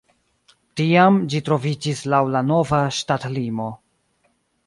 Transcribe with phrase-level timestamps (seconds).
[0.79, 3.71] Tiam ĝi troviĝis laŭ la nova ŝtatlimo.